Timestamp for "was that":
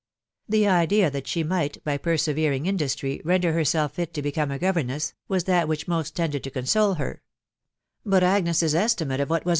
5.27-5.67